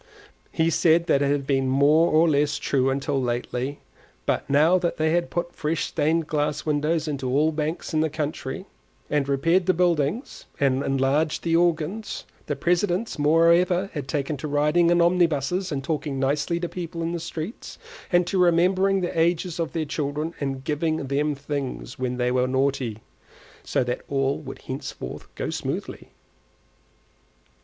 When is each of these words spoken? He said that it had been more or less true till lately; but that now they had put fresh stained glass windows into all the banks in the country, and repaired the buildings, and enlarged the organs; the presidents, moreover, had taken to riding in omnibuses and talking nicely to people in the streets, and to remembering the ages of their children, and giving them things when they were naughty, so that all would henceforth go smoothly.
He 0.51 0.71
said 0.71 1.05
that 1.05 1.21
it 1.21 1.29
had 1.29 1.45
been 1.45 1.67
more 1.67 2.11
or 2.11 2.27
less 2.27 2.57
true 2.57 2.91
till 2.99 3.21
lately; 3.21 3.81
but 4.25 4.47
that 4.47 4.49
now 4.51 4.79
they 4.79 5.11
had 5.11 5.29
put 5.29 5.53
fresh 5.53 5.85
stained 5.85 6.25
glass 6.25 6.65
windows 6.65 7.07
into 7.07 7.29
all 7.29 7.51
the 7.51 7.57
banks 7.57 7.93
in 7.93 7.99
the 8.01 8.09
country, 8.09 8.65
and 9.11 9.29
repaired 9.29 9.67
the 9.67 9.75
buildings, 9.75 10.45
and 10.59 10.81
enlarged 10.81 11.43
the 11.43 11.55
organs; 11.55 12.25
the 12.47 12.55
presidents, 12.55 13.19
moreover, 13.19 13.91
had 13.93 14.07
taken 14.07 14.37
to 14.37 14.47
riding 14.47 14.89
in 14.89 15.01
omnibuses 15.01 15.71
and 15.71 15.83
talking 15.83 16.19
nicely 16.19 16.59
to 16.59 16.67
people 16.67 17.03
in 17.03 17.11
the 17.11 17.19
streets, 17.19 17.77
and 18.11 18.25
to 18.25 18.39
remembering 18.41 19.01
the 19.01 19.19
ages 19.19 19.59
of 19.59 19.73
their 19.73 19.85
children, 19.85 20.33
and 20.39 20.63
giving 20.63 20.97
them 21.05 21.35
things 21.35 21.99
when 21.99 22.17
they 22.17 22.31
were 22.31 22.47
naughty, 22.47 22.97
so 23.63 23.83
that 23.83 24.01
all 24.09 24.39
would 24.39 24.63
henceforth 24.63 25.27
go 25.35 25.51
smoothly. 25.51 26.09